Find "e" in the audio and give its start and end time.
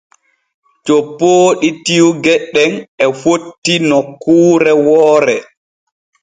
3.03-3.05